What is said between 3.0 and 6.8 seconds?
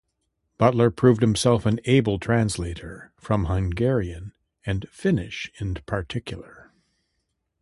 from Hungarian and Finnish in particular.